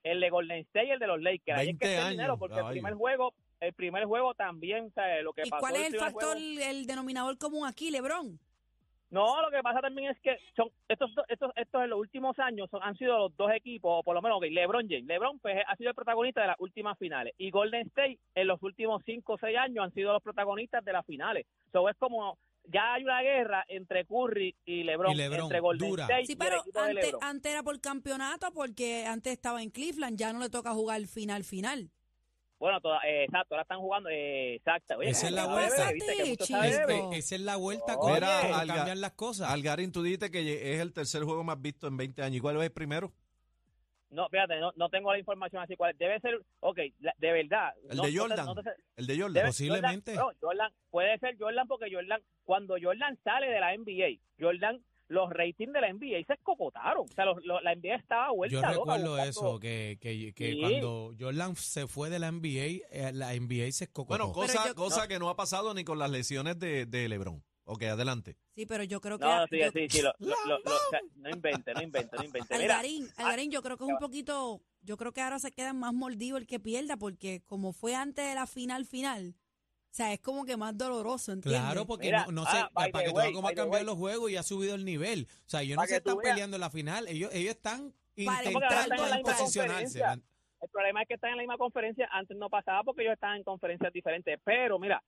el 0.03 0.19
de 0.21 0.29
Golden 0.29 0.59
State 0.59 0.87
y 0.87 0.91
el 0.91 0.99
de 0.99 1.07
los 1.07 1.21
Lakers. 1.21 1.57
Ahí 1.59 1.69
es 1.69 1.77
20 1.77 1.85
que 1.85 1.89
está 1.89 1.99
el 2.01 2.05
años, 2.07 2.11
dinero, 2.17 2.37
porque 2.37 2.59
el 2.59 2.65
primer 2.67 2.93
juego, 2.93 3.33
el 3.59 3.73
primer 3.73 4.05
juego 4.05 4.33
también, 4.33 4.91
sea, 4.93 5.21
lo 5.21 5.33
que 5.33 5.41
¿Y 5.45 5.49
pasó 5.49 5.59
cuál 5.59 5.75
es 5.75 5.93
el 5.93 5.99
factor, 5.99 6.37
juego- 6.37 6.61
el 6.69 6.85
denominador 6.85 7.37
común 7.37 7.67
aquí, 7.67 7.91
Lebron? 7.91 8.39
no, 9.11 9.41
lo 9.41 9.49
que 9.49 9.61
pasa 9.63 9.81
también 9.81 10.11
es 10.11 10.19
que 10.21 10.37
son 10.55 10.69
estos 10.87 11.09
estos 11.29 11.51
estos 11.55 11.83
en 11.83 11.89
los 11.89 11.99
últimos 11.99 12.37
años 12.37 12.69
son- 12.69 12.83
han 12.83 12.95
sido 12.95 13.17
los 13.17 13.35
dos 13.35 13.51
equipos, 13.51 13.91
o 13.99 14.03
por 14.03 14.13
lo 14.13 14.21
menos 14.21 14.37
ok, 14.37 14.45
LeBron 14.51 14.87
James. 14.87 15.05
LeBron 15.07 15.39
pues, 15.39 15.57
ha 15.67 15.75
sido 15.77 15.89
el 15.89 15.95
protagonista 15.95 16.41
de 16.41 16.47
las 16.47 16.59
últimas 16.59 16.95
finales 16.99 17.33
y 17.39 17.49
Golden 17.49 17.87
State 17.87 18.19
en 18.35 18.47
los 18.47 18.61
últimos 18.61 19.01
cinco 19.05 19.33
o 19.33 19.37
seis 19.39 19.57
años 19.57 19.83
han 19.83 19.93
sido 19.95 20.13
los 20.13 20.21
protagonistas 20.21 20.85
de 20.85 20.93
las 20.93 21.05
finales. 21.07 21.47
So 21.71 21.89
es 21.89 21.97
como 21.97 22.37
ya 22.71 22.93
hay 22.93 23.03
una 23.03 23.21
guerra 23.21 23.65
entre 23.67 24.05
Curry 24.05 24.55
y 24.65 24.83
LeBron, 24.83 25.11
Y 25.11 25.15
LeBron, 25.15 25.41
entre 25.43 25.59
Golden 25.59 25.89
dura. 25.89 26.03
State 26.05 26.25
Sí, 26.25 26.31
y 26.31 26.33
el 26.33 26.37
pero 26.37 26.61
equipo 26.61 26.79
antes, 27.21 27.51
era 27.51 27.63
por 27.63 27.79
campeonato 27.81 28.51
porque 28.53 29.05
antes 29.05 29.33
estaba 29.33 29.61
en 29.63 29.69
Cleveland, 29.71 30.17
ya 30.17 30.31
no 30.33 30.39
le 30.39 30.49
toca 30.49 30.71
jugar 30.73 31.05
final 31.07 31.43
final. 31.43 31.89
Bueno, 32.59 32.81
toda- 32.81 32.99
eh, 33.07 33.23
exacto, 33.23 33.55
ahora 33.55 33.61
están 33.61 33.79
jugando 33.79 34.09
eh, 34.09 34.55
exacto. 34.55 34.97
Oye, 34.97 35.11
Esa 35.11 35.27
es 35.27 35.31
la 35.33 35.45
vuelta. 35.47 35.91
esa 37.13 37.35
es 37.35 37.41
la 37.41 37.55
vuelta 37.55 37.95
con 37.95 38.13
Mira, 38.13 38.41
cambian 38.67 38.99
las 39.01 39.13
cosas. 39.13 39.49
Algarín, 39.49 39.91
tú 39.93 40.03
dijiste 40.03 40.29
que 40.29 40.73
es 40.73 40.81
el 40.81 40.91
tercer 40.91 41.23
juego 41.23 41.43
más 41.43 41.61
visto 41.61 41.87
en 41.87 41.95
20 41.95 42.21
años. 42.21 42.37
¿Y 42.37 42.39
cuál 42.41 42.57
es 42.57 42.63
el 42.63 42.71
primero? 42.71 43.13
No, 44.11 44.27
fíjate, 44.29 44.59
no, 44.59 44.71
no 44.75 44.89
tengo 44.89 45.11
la 45.11 45.19
información 45.19 45.61
así 45.61 45.75
cuál. 45.75 45.95
Debe 45.97 46.19
ser, 46.19 46.41
ok, 46.61 46.79
la- 46.99 47.13
de 47.19 47.31
verdad. 47.31 47.73
El 47.89 47.97
no- 47.97 48.03
de 48.03 48.11
no 48.11 48.13
te- 48.13 48.19
Jordan. 48.19 48.45
no 48.45 48.55
te- 48.55 48.69
El 48.95 49.07
de 49.07 49.13
Jordan. 49.19 49.33
debe- 49.33 49.47
Posiblemente. 49.47 50.15
Jordan, 50.17 50.35
no, 50.41 50.47
Jordan- 50.47 50.73
puede 50.89 51.17
ser 51.19 51.37
Jordan 51.37 51.67
porque 51.67 51.93
Jordan, 51.93 52.21
cuando 52.43 52.75
Jordan 52.81 53.17
sale 53.23 53.47
de 53.47 53.59
la 53.59 53.73
NBA, 53.73 54.19
Jordan, 54.39 54.81
los 55.09 55.29
ratings 55.31 55.73
de 55.73 55.81
la 55.81 55.87
NBA 55.89 56.23
se 56.25 56.33
escocotaron. 56.33 57.05
O 57.09 57.13
sea, 57.13 57.25
los- 57.25 57.43
los- 57.43 57.63
la 57.63 57.71
NBA 57.73 57.95
estaba 57.95 58.31
vuelta 58.31 58.53
Yo 58.53 58.61
recuerdo 58.79 59.17
eso, 59.19 59.59
que, 59.59 59.97
que, 59.99 60.33
que 60.33 60.51
Sí. 60.53 60.59
cuando 60.59 61.13
Jordan 61.19 61.55
se 61.55 61.87
fue 61.87 62.09
de 62.11 62.19
la 62.19 62.27
NBA, 62.27 62.81
eh, 62.91 63.11
la 63.13 63.33
NBA 63.33 63.71
se 63.71 63.85
escocotó. 63.85 64.17
Bueno, 64.17 64.31
cosa, 64.33 64.67
yo- 64.67 64.75
cosa 64.75 65.07
que 65.07 65.17
no 65.19 65.29
ha 65.29 65.35
pasado 65.35 65.73
ni 65.73 65.83
con 65.83 65.97
las 65.99 66.11
lesiones 66.11 66.59
de, 66.59 66.85
de 66.85 67.09
LeBron. 67.09 67.43
Ok, 67.71 67.83
adelante. 67.83 68.35
Sí, 68.55 68.65
pero 68.65 68.83
yo 68.83 68.99
creo 68.99 69.19
que... 69.19 69.25
No, 69.25 69.45
sí, 69.47 69.59
yo- 69.59 69.71
sí, 69.71 69.87
sí, 69.89 70.01
lo- 70.01 70.11
lo- 70.17 70.35
lo- 70.47 70.57
lo- 70.57 70.75
o 70.75 70.79
sea, 70.89 70.99
no 71.17 71.29
invente, 71.29 71.71
no 71.73 71.81
invente, 71.83 72.17
no 72.17 72.23
invente. 72.23 72.57
Mira, 72.57 72.77
Algarín, 72.77 73.07
Algarín, 73.17 73.51
yo 73.51 73.61
creo 73.61 73.77
que 73.77 73.83
es 73.83 73.89
un 73.91 73.99
poquito, 73.99 74.61
yo 74.81 74.97
creo 74.97 75.11
que 75.11 75.21
ahora 75.21 75.37
se 75.37 75.51
queda 75.51 75.71
más 75.73 75.93
mordido 75.93 76.37
el 76.37 76.47
que 76.47 76.59
pierda, 76.59 76.97
porque 76.97 77.43
como 77.45 77.71
fue 77.71 77.93
antes 77.93 78.27
de 78.27 78.33
la 78.33 78.47
final 78.47 78.87
final, 78.87 79.35
o 79.37 79.91
sea, 79.91 80.11
es 80.13 80.19
como 80.19 80.45
que 80.45 80.57
más 80.57 80.75
doloroso, 80.75 81.31
¿entiendes? 81.31 81.61
Claro, 81.61 81.85
porque 81.85 82.07
Mira, 82.07 82.25
no, 82.25 82.31
no 82.31 82.45
sé, 82.45 82.57
ah, 82.57 82.71
by 82.73 82.91
para 82.91 83.03
que 83.05 83.11
tú 83.11 83.15
veas 83.17 83.27
way, 83.27 83.33
cómo 83.35 83.47
ha 83.47 83.51
cambiado 83.53 83.71
way. 83.71 83.85
los 83.85 83.95
juegos 83.97 84.31
y 84.31 84.35
ha 84.37 84.43
subido 84.43 84.73
el 84.73 84.83
nivel. 84.83 85.27
O 85.45 85.49
sea, 85.49 85.61
ellos 85.61 85.77
no 85.77 85.85
se 85.85 85.97
están 85.97 86.17
veas. 86.17 86.31
peleando 86.33 86.57
en 86.57 86.61
la 86.61 86.69
final, 86.71 87.07
ellos, 87.07 87.29
ellos 87.33 87.51
están 87.55 87.93
intentando 88.15 89.21
posicionarse. 89.23 90.01
El 90.61 90.69
problema 90.69 91.03
es 91.03 91.07
que 91.07 91.13
están 91.13 91.29
en 91.31 91.37
la 91.37 91.41
misma 91.43 91.57
conferencia. 91.57 92.09
Antes 92.11 92.35
no 92.35 92.49
pasaba 92.49 92.83
porque 92.83 93.03
ellos 93.03 93.13
estaban 93.13 93.37
en 93.37 93.43
conferencias 93.43 93.93
diferentes. 93.93 94.39
Pero 94.43 94.77
mira, 94.77 95.01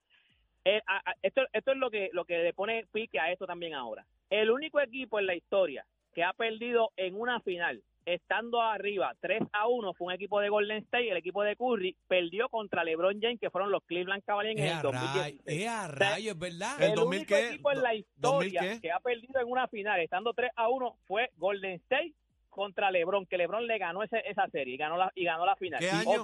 eh, 0.65 0.81
a- 0.87 1.09
a- 1.11 1.15
esto, 1.21 1.41
esto 1.53 1.71
es 1.71 1.77
lo 1.77 1.89
que, 1.89 2.09
lo 2.13 2.25
que 2.25 2.37
le 2.39 2.53
pone 2.53 2.85
pique 2.91 3.19
a 3.19 3.31
esto 3.31 3.45
también 3.47 3.73
ahora. 3.73 4.05
El 4.29 4.49
único 4.51 4.79
equipo 4.79 5.19
en 5.19 5.25
la 5.27 5.35
historia 5.35 5.85
que 6.13 6.23
ha 6.23 6.33
perdido 6.33 6.91
en 6.97 7.19
una 7.19 7.39
final, 7.41 7.81
estando 8.05 8.61
arriba 8.61 9.13
3 9.21 9.43
a 9.53 9.67
1, 9.67 9.93
fue 9.93 10.07
un 10.07 10.13
equipo 10.13 10.39
de 10.39 10.49
Golden 10.49 10.77
State. 10.79 11.09
El 11.09 11.17
equipo 11.17 11.43
de 11.43 11.55
Curry 11.55 11.95
perdió 12.07 12.49
contra 12.49 12.83
LeBron 12.83 13.19
James, 13.21 13.39
que 13.39 13.49
fueron 13.49 13.71
los 13.71 13.83
Cleveland 13.83 14.23
Cavaliers 14.23 14.59
en 14.59 14.65
Es 14.65 14.71
el 14.71 14.77
a 14.77 14.81
2016. 14.81 15.41
rayo, 15.45 15.61
es 15.61 15.67
a 15.67 15.87
rayo, 15.87 16.31
es 16.31 16.39
verdad. 16.39 16.81
El 16.81 16.89
El 16.89 16.95
2000 16.95 17.19
único 17.19 17.35
qué? 17.35 17.47
equipo 17.49 17.71
en 17.71 17.81
la 17.81 17.93
historia 17.95 18.59
2000 18.59 18.59
qué? 18.59 18.81
que 18.81 18.91
ha 18.91 18.99
perdido 18.99 19.39
en 19.41 19.47
una 19.47 19.67
final, 19.67 19.99
estando 19.99 20.33
3 20.33 20.51
a 20.55 20.67
1, 20.69 20.95
fue 21.07 21.29
Golden 21.37 21.73
State 21.73 22.13
contra 22.49 22.91
LeBron, 22.91 23.25
que 23.25 23.37
LeBron 23.37 23.65
le 23.65 23.77
ganó 23.77 24.03
ese- 24.03 24.23
esa 24.29 24.47
serie 24.49 24.73
y 24.73 24.77
ganó 24.77 24.97
la, 24.97 25.11
y 25.15 25.23
ganó 25.23 25.45
la 25.45 25.55
final. 25.55 25.79
¿Qué 25.79 25.89
año? 25.89 26.23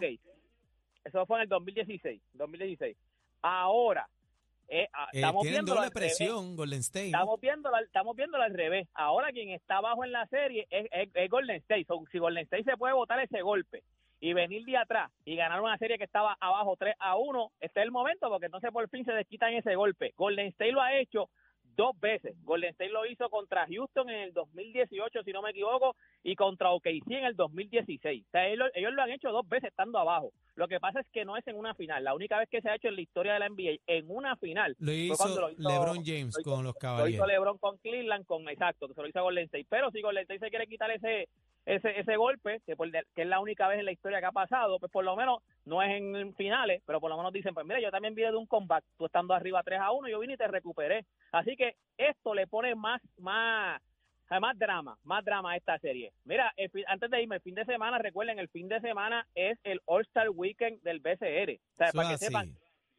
eso 1.05 1.25
fue 1.25 1.37
en 1.37 1.43
el 1.43 1.49
2016. 1.49 2.21
2016. 2.33 2.97
Ahora, 3.41 4.07
eh, 4.69 4.87
ah, 4.93 5.07
Eh, 5.13 5.17
estamos 5.19 5.43
viendo 5.43 5.73
doble 5.75 5.91
presión, 5.91 6.55
Golden 6.55 6.79
State. 6.79 7.11
¿no? 7.11 7.17
Estamos 7.17 7.39
viendo, 7.41 7.69
estamos 7.77 8.15
viéndolo 8.15 8.43
al 8.43 8.53
revés. 8.53 8.87
Ahora 8.93 9.31
quien 9.31 9.49
está 9.49 9.77
abajo 9.77 10.03
en 10.03 10.11
la 10.11 10.25
serie 10.27 10.67
es, 10.69 10.87
es- 10.91 11.09
es 11.13 11.29
Golden 11.29 11.55
State. 11.57 11.85
So, 11.85 12.03
si 12.11 12.19
Golden 12.19 12.43
State 12.43 12.63
se 12.63 12.77
puede 12.77 12.93
botar 12.93 13.19
ese 13.19 13.41
golpe 13.41 13.83
y 14.19 14.33
venir 14.33 14.63
de 14.65 14.77
atrás 14.77 15.11
y 15.25 15.35
ganar 15.35 15.61
una 15.61 15.77
serie 15.77 15.97
que 15.97 16.03
estaba 16.03 16.35
abajo 16.39 16.75
3 16.77 16.95
a 16.99 17.15
1, 17.17 17.51
este 17.59 17.79
es 17.79 17.85
el 17.85 17.91
momento 17.91 18.29
porque 18.29 18.47
entonces 18.47 18.71
por 18.71 18.89
fin 18.89 19.05
se 19.05 19.11
desquitan 19.13 19.53
ese 19.53 19.75
golpe. 19.75 20.13
Golden 20.17 20.47
State 20.47 20.71
lo 20.71 20.81
ha 20.81 20.95
hecho 20.97 21.29
dos 21.77 21.97
veces. 22.01 22.35
Golden 22.43 22.71
State 22.71 22.89
lo 22.91 23.05
hizo 23.05 23.29
contra 23.29 23.65
Houston 23.67 24.09
en 24.09 24.21
el 24.21 24.33
2018, 24.33 25.23
si 25.23 25.31
no 25.31 25.41
me 25.41 25.51
equivoco, 25.51 25.95
y 26.23 26.35
contra 26.35 26.71
OKC 26.71 27.09
en 27.11 27.25
el 27.25 27.35
2016. 27.35 28.25
O 28.27 28.31
sea, 28.31 28.47
ellos, 28.47 28.69
ellos 28.73 28.91
lo 28.93 29.01
han 29.03 29.11
hecho 29.11 29.31
dos 29.31 29.47
veces 29.47 29.69
estando 29.69 29.99
abajo. 29.99 30.31
Lo 30.55 30.67
que 30.67 30.79
pasa 30.79 30.99
es 31.01 31.07
que 31.13 31.23
no 31.23 31.37
es 31.37 31.47
en 31.47 31.55
una 31.55 31.75
final. 31.75 32.03
La 32.03 32.15
única 32.15 32.39
vez 32.39 32.49
que 32.49 32.61
se 32.61 32.69
ha 32.69 32.75
hecho 32.75 32.87
en 32.87 32.95
la 32.95 33.01
historia 33.01 33.33
de 33.33 33.39
la 33.39 33.45
NBA 33.49 33.77
en 33.85 34.05
una 34.09 34.35
final 34.37 34.75
Lo 34.79 34.91
hizo, 34.91 35.15
cuando 35.17 35.41
lo 35.41 35.51
hizo- 35.51 35.69
LeBron 35.69 36.03
James 36.03 36.33
lo 36.35 36.41
hizo- 36.41 36.49
con 36.49 36.63
los 36.63 36.73
lo 36.73 36.79
Cavaliers. 36.79 37.13
hizo 37.15 37.27
LeBron 37.27 37.57
con 37.59 37.77
Cleveland, 37.77 38.25
con 38.25 38.49
exacto, 38.49 38.87
que 38.87 38.95
se 38.95 39.01
lo 39.01 39.07
hizo 39.07 39.19
a 39.19 39.21
Golden 39.21 39.45
State. 39.45 39.67
Pero 39.69 39.91
si 39.91 40.01
Golden 40.01 40.23
State 40.23 40.39
se 40.39 40.49
quiere 40.49 40.65
quitar 40.67 40.89
ese 40.91 41.29
ese 41.67 41.99
ese 41.99 42.15
golpe, 42.15 42.61
que, 42.65 42.75
por- 42.75 42.89
que 42.91 43.21
es 43.21 43.27
la 43.27 43.39
única 43.39 43.67
vez 43.67 43.77
en 43.79 43.85
la 43.85 43.91
historia 43.91 44.19
que 44.19 44.25
ha 44.25 44.31
pasado, 44.31 44.79
pues 44.79 44.91
por 44.91 45.03
lo 45.03 45.15
menos 45.15 45.43
no 45.65 45.83
es 45.83 45.91
en 45.91 46.33
finales, 46.35 46.81
pero 46.85 46.99
por 46.99 47.09
lo 47.11 47.17
menos 47.17 47.33
dicen, 47.33 47.53
pues 47.53 47.65
mira, 47.65 47.79
yo 47.81 47.91
también 47.91 48.15
vine 48.15 48.31
de 48.31 48.37
un 48.37 48.47
comeback, 48.47 48.83
tú 48.97 49.05
estando 49.05 49.33
arriba 49.33 49.61
3 49.63 49.79
a 49.79 49.91
1, 49.91 50.07
yo 50.07 50.19
vine 50.19 50.33
y 50.33 50.37
te 50.37 50.47
recuperé. 50.47 51.05
Así 51.31 51.55
que 51.57 51.75
esto 51.97 52.33
le 52.33 52.47
pone 52.47 52.73
más 52.75 53.01
más 53.19 53.81
más 54.41 54.57
drama, 54.59 54.97
más 55.03 55.23
drama 55.23 55.51
a 55.51 55.55
esta 55.57 55.77
serie. 55.79 56.11
Mira, 56.25 56.51
el 56.57 56.69
antes 56.87 57.09
de 57.09 57.21
irme, 57.21 57.35
el 57.37 57.41
fin 57.41 57.55
de 57.55 57.63
semana, 57.65 57.97
recuerden, 57.97 58.39
el 58.39 58.49
fin 58.49 58.67
de 58.67 58.81
semana 58.81 59.25
es 59.35 59.57
el 59.63 59.79
All-Star 59.85 60.29
Weekend 60.31 60.81
del 60.83 60.99
BCR. 60.99 61.53
O 61.73 61.77
sea, 61.77 61.87
Eso 61.87 61.95
para 61.97 62.09
que 62.09 62.15
así. 62.15 62.25
sepan, 62.25 62.49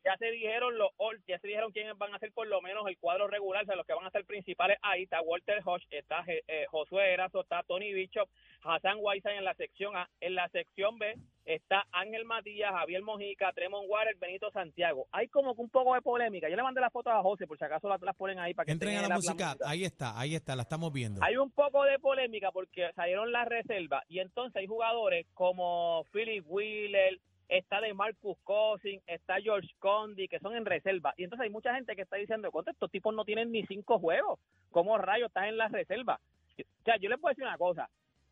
ya 0.08 0.16
se 0.16 0.30
dijeron 0.30 0.78
los 0.78 0.90
ya 1.26 1.38
se 1.38 1.48
dijeron 1.48 1.72
quiénes 1.72 1.96
van 1.98 2.14
a 2.14 2.18
ser 2.18 2.32
por 2.32 2.46
lo 2.46 2.62
menos 2.62 2.86
el 2.86 2.96
cuadro 2.98 3.28
regular, 3.28 3.62
o 3.64 3.66
sea, 3.66 3.76
los 3.76 3.86
que 3.86 3.92
van 3.92 4.06
a 4.06 4.10
ser 4.10 4.24
principales 4.24 4.78
ahí 4.82 5.02
está 5.02 5.20
Walter 5.20 5.60
Hodge, 5.64 5.86
está 5.90 6.24
eh, 6.26 6.42
eh, 6.48 6.66
Josué 6.70 7.12
Erazo, 7.12 7.42
está 7.42 7.62
Tony 7.64 7.92
Bishop, 7.92 8.28
Hassan 8.62 8.98
Whiteside 9.00 9.36
en 9.36 9.44
la 9.44 9.54
sección 9.54 9.96
A, 9.96 10.08
en 10.20 10.34
la 10.34 10.48
sección 10.48 10.98
B 10.98 11.14
está 11.44 11.86
Ángel 11.92 12.24
Matías, 12.24 12.70
Javier 12.70 13.02
Mojica, 13.02 13.52
Tremont 13.52 13.86
Water, 13.88 14.14
Benito 14.20 14.50
Santiago. 14.50 15.06
Hay 15.12 15.28
como 15.28 15.54
que 15.54 15.62
un 15.62 15.70
poco 15.70 15.94
de 15.94 16.02
polémica. 16.02 16.48
Yo 16.48 16.56
le 16.56 16.62
mandé 16.62 16.80
las 16.80 16.92
fotos 16.92 17.12
a 17.12 17.22
José, 17.22 17.46
por 17.46 17.58
si 17.58 17.64
acaso 17.64 17.88
las, 17.88 18.00
las 18.02 18.14
ponen 18.16 18.38
ahí 18.38 18.52
para 18.54 18.66
que 18.66 18.72
Entren 18.72 18.98
a 18.98 19.08
la 19.08 19.16
música, 19.16 19.56
ahí 19.64 19.84
está, 19.84 20.18
ahí 20.18 20.34
está, 20.34 20.54
la 20.54 20.62
estamos 20.62 20.92
viendo. 20.92 21.22
hay 21.22 21.36
un 21.36 21.50
poco 21.50 21.84
de 21.84 21.98
polémica 21.98 22.52
porque 22.52 22.90
salieron 22.94 23.32
las 23.32 23.48
reservas 23.48 24.04
y 24.08 24.20
entonces 24.20 24.56
hay 24.56 24.66
jugadores 24.66 25.26
como 25.34 26.04
Philip 26.12 26.44
Wheeler, 26.46 27.18
está 27.48 27.80
de 27.80 27.94
Marcus 27.94 28.36
Cousins, 28.44 29.02
está 29.06 29.40
George 29.40 29.68
Condi, 29.78 30.28
que 30.28 30.38
son 30.40 30.54
en 30.54 30.64
reserva. 30.66 31.14
Y 31.16 31.24
entonces 31.24 31.44
hay 31.44 31.50
mucha 31.50 31.74
gente 31.74 31.96
que 31.96 32.02
está 32.02 32.16
diciendo, 32.16 32.50
"Contra, 32.50 32.72
estos 32.72 32.90
tipos 32.90 33.14
no 33.14 33.24
tienen 33.24 33.50
ni 33.50 33.64
cinco 33.66 33.98
juegos. 33.98 34.38
¿Cómo 34.70 34.98
rayos 34.98 35.28
estás 35.28 35.46
en 35.48 35.56
la 35.56 35.68
reserva? 35.68 36.20
O 36.58 36.84
sea, 36.84 36.96
yo 36.98 37.08
les 37.08 37.18
puedo 37.18 37.30
decir 37.32 37.44
una 37.44 37.56
cosa. 37.58 37.88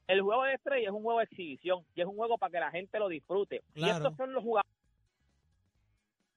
El 0.07 0.21
juego 0.23 0.45
de 0.45 0.55
estrella 0.55 0.89
es 0.89 0.95
un 0.95 1.03
juego 1.03 1.19
de 1.21 1.25
exhibición 1.25 1.85
y 1.95 2.01
es 2.01 2.07
un 2.07 2.17
juego 2.17 2.39
para 2.39 2.51
que 2.53 2.61
la 2.61 2.71
gente 2.71 2.99
lo 2.99 3.09
disfrute. 3.09 3.63
Y 3.75 3.81
estos 3.89 4.17
son 4.17 4.33
los 4.33 4.43
jugadores 4.43 4.73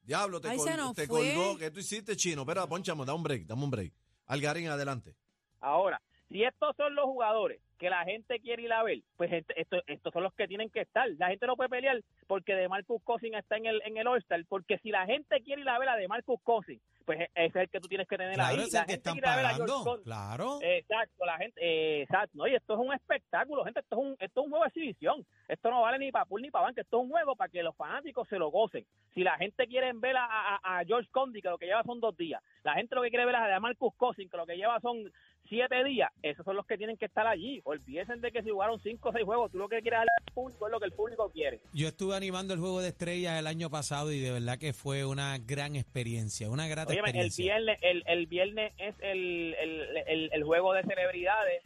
Diablo, 0.03 0.41
te, 0.41 0.47
col- 0.55 0.95
te 0.95 1.07
colgó. 1.07 1.57
¿Qué 1.57 1.69
tú 1.71 1.79
hiciste, 1.79 2.15
chino? 2.15 2.41
Espera, 2.41 2.65
ponchamos, 2.65 3.05
da 3.05 3.13
un 3.13 3.21
break, 3.23 3.45
dame 3.45 3.63
un 3.63 3.69
break. 3.69 3.93
Algarín, 4.25 4.67
adelante. 4.69 5.13
Ahora, 5.59 6.01
si 6.29 6.43
estos 6.43 6.75
son 6.75 6.95
los 6.95 7.05
jugadores 7.05 7.61
que 7.79 7.89
la 7.89 8.03
gente 8.03 8.39
quiere 8.39 8.61
ir 8.63 8.73
a 8.73 8.83
ver, 8.83 8.99
pues 9.17 9.31
est- 9.31 9.51
esto, 9.55 9.81
estos 9.87 10.13
son 10.13 10.23
los 10.23 10.33
que 10.33 10.47
tienen 10.47 10.69
que 10.69 10.81
estar. 10.81 11.07
La 11.17 11.29
gente 11.29 11.47
no 11.47 11.55
puede 11.55 11.69
pelear 11.69 11.99
porque 12.27 12.53
de 12.53 12.67
Marcus 12.69 13.01
Cousins 13.03 13.35
está 13.37 13.57
en 13.57 13.65
el 13.65 13.81
en 13.85 13.97
el 13.97 14.05
All-Star, 14.05 14.43
porque 14.47 14.77
si 14.79 14.91
la 14.91 15.05
gente 15.05 15.41
quiere 15.41 15.61
ir 15.61 15.69
a 15.69 15.79
ver 15.79 15.89
a 15.89 15.95
de 15.95 16.07
Marcus 16.07 16.39
Cousins, 16.43 16.81
pues 17.05 17.21
ese 17.21 17.29
es 17.45 17.55
el 17.55 17.69
que 17.69 17.79
tú 17.79 17.87
tienes 17.87 18.07
que 18.07 18.17
tener 18.17 18.35
Claro, 18.35 18.55
ahí. 18.57 18.63
es 18.67 18.73
La 18.73 18.85
que 18.85 18.91
gente 18.93 19.09
están 19.09 19.19
pagando. 19.19 20.01
Claro. 20.03 20.59
Exacto, 20.61 21.25
la 21.25 21.37
gente, 21.37 21.59
eh, 21.61 22.01
exacto, 22.03 22.37
no, 22.37 22.47
y 22.47 22.53
esto 22.53 22.73
es 22.73 22.79
un 22.79 22.93
espectáculo, 22.93 23.63
gente, 23.63 23.79
esto 23.79 23.95
es 23.95 24.01
un, 24.01 24.11
esto 24.19 24.41
es 24.41 24.45
un 24.45 24.49
juego 24.51 24.63
de 24.65 24.67
exhibición, 24.67 25.25
esto 25.47 25.71
no 25.71 25.81
vale 25.81 25.97
ni 25.99 26.11
para 26.11 26.25
pool 26.25 26.41
ni 26.41 26.51
para 26.51 26.65
banca, 26.65 26.81
esto 26.81 26.97
es 26.97 27.03
un 27.03 27.09
juego 27.09 27.35
para 27.35 27.49
que 27.49 27.63
los 27.63 27.75
fanáticos 27.75 28.27
se 28.27 28.37
lo 28.37 28.49
gocen. 28.49 28.85
Si 29.15 29.23
la 29.23 29.37
gente 29.37 29.65
quiere 29.67 29.91
ver 29.95 30.17
a, 30.17 30.25
a- 30.25 30.79
a 30.79 30.85
George 30.85 31.09
Condi, 31.11 31.41
que 31.41 31.49
lo 31.49 31.57
que 31.57 31.65
lleva 31.65 31.81
son 31.83 31.99
dos 31.99 32.15
días, 32.15 32.43
la 32.63 32.73
gente 32.75 32.93
lo 32.93 33.01
que 33.01 33.09
quiere 33.09 33.25
ver 33.25 33.35
es 33.35 33.41
a 33.41 33.59
Marcus 33.59 33.93
Cousins, 33.95 34.29
que 34.29 34.37
lo 34.37 34.45
que 34.45 34.57
lleva 34.57 34.79
son 34.81 35.11
siete 35.49 35.83
días, 35.83 36.11
esos 36.21 36.45
son 36.45 36.55
los 36.55 36.65
que 36.65 36.77
tienen 36.77 36.95
que 36.97 37.05
estar 37.05 37.25
allí. 37.27 37.61
Olvídense 37.65 38.15
de 38.17 38.31
que 38.31 38.43
si 38.43 38.49
jugaron 38.49 38.79
cinco 38.81 39.09
o 39.09 39.11
seis 39.11 39.25
juegos, 39.25 39.51
tú 39.51 39.57
lo 39.57 39.67
que 39.67 39.81
quieres 39.81 39.97
darle 39.99 40.11
al 40.27 40.33
público 40.33 40.67
es 40.67 40.71
lo 40.71 40.79
que 40.79 40.85
el 40.85 40.91
público 40.93 41.29
quiere. 41.31 41.59
Yo 41.73 41.87
estuve 41.87 42.15
animando 42.15 42.53
el 42.53 42.59
juego 42.59 42.81
de 42.81 42.89
estrellas 42.89 43.39
el 43.39 43.47
año 43.47 43.69
pasado 43.69 44.11
y 44.11 44.19
de 44.19 44.31
verdad 44.31 44.57
que 44.59 44.73
fue 44.73 45.05
una 45.05 45.37
gran 45.39 45.75
experiencia, 45.75 46.49
una 46.49 46.67
grata 46.67 46.91
Oye, 46.91 46.99
el 46.99 47.05
experiencia. 47.05 47.43
viernes, 47.55 47.79
el, 47.81 48.03
el 48.07 48.25
viernes 48.27 48.73
es 48.77 48.95
el, 49.01 49.55
el, 49.59 49.97
el, 50.07 50.29
el 50.31 50.43
juego 50.43 50.73
de 50.73 50.83
celebridades. 50.83 51.63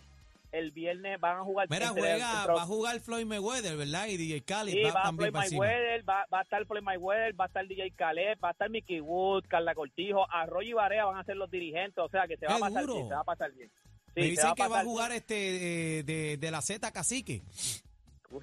El 0.54 0.72
viernes 0.72 1.20
van 1.20 1.40
a 1.40 1.44
jugar. 1.44 1.68
Mira, 1.70 1.90
juega, 1.90 2.46
va 2.46 2.62
a 2.62 2.66
jugar 2.66 3.00
Floyd 3.00 3.26
Mayweather, 3.26 3.76
¿verdad? 3.76 4.08
Y 4.08 4.18
DJ 4.18 4.44
Khaled 4.44 4.72
Sí, 4.72 4.84
va, 4.84 4.94
va 4.94 5.04
también 5.04 5.32
Floyd. 5.32 5.50
Mayweather, 5.50 6.08
va, 6.08 6.26
va 6.32 6.40
a 6.40 6.44
estar 6.44 6.66
Floyd 6.68 6.84
Mayweather, 6.84 7.40
va 7.40 7.46
a 7.46 7.48
estar 7.48 7.68
DJ 7.68 7.92
Khaled, 7.98 8.38
va 8.42 8.50
a 8.50 8.52
estar 8.52 8.70
Mickey 8.70 9.02
Wood, 9.02 9.46
Carla 9.48 9.74
Cortijo, 9.74 10.26
Arroyo 10.32 10.70
y 10.70 10.74
Barea 10.74 11.06
van 11.06 11.18
a 11.18 11.24
ser 11.24 11.38
los 11.38 11.50
dirigentes, 11.50 11.98
o 11.98 12.08
sea 12.08 12.28
que 12.28 12.38
se 12.38 12.46
va 12.46 12.54
a 12.54 12.56
¡Qué 12.56 12.62
pasar 12.62 12.82
duro! 12.84 12.94
bien, 12.94 13.08
se 13.08 13.14
va 13.16 13.22
a 13.22 13.24
pasar 13.24 13.52
bien. 13.52 13.72
Me 14.16 14.22
se 14.22 14.30
dicen 14.30 14.54
que 14.54 14.68
va 14.68 14.82
a 14.82 14.84
jugar 14.84 15.12
este 15.12 16.00
eh, 16.00 16.04
de, 16.04 16.38
de 16.38 16.52
la 16.52 16.62
Z 16.62 16.92
Cacique. 16.92 17.42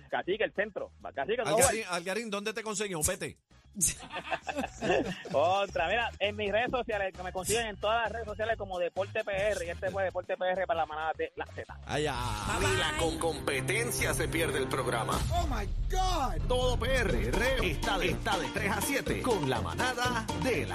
Cacique, 0.09 0.45
el 0.45 0.53
centro, 0.53 0.91
Cacique, 1.15 1.43
Algarín, 1.43 1.83
Algarín, 1.89 2.31
¿dónde 2.31 2.53
te 2.53 2.63
conseguimos? 2.63 3.07
Vete. 3.07 3.37
Otra, 5.33 5.89
mira, 5.89 6.11
en 6.19 6.37
mis 6.37 6.51
redes 6.51 6.71
sociales, 6.71 7.13
que 7.17 7.23
me 7.23 7.33
consiguen 7.33 7.67
en 7.67 7.77
todas 7.77 8.03
las 8.03 8.13
redes 8.13 8.27
sociales 8.27 8.57
como 8.57 8.79
Deporte 8.79 9.23
PR, 9.25 9.65
y 9.65 9.71
este 9.71 9.91
fue 9.91 10.05
Deporte 10.05 10.37
PR 10.37 10.67
para 10.67 10.81
la 10.81 10.87
manada 10.87 11.13
de 11.17 11.33
la 11.37 11.47
Z. 11.47 11.79
Allá. 11.87 12.17
Ni 12.61 12.77
la 12.77 12.93
con 12.99 13.19
competencia 13.19 14.13
se 14.15 14.29
pierde 14.29 14.59
el 14.59 14.69
programa. 14.69 15.19
Oh 15.33 15.47
my 15.47 15.67
God. 15.91 16.49
Todo 16.49 16.79
PR 16.79 17.15
está 17.63 17.99
de, 17.99 18.11
está 18.11 18.39
de 18.39 18.49
3 18.49 18.73
a 18.73 18.81
7 18.81 19.23
con 19.23 19.49
la 19.49 19.61
manada 19.61 20.27
de 20.43 20.67
la 20.67 20.69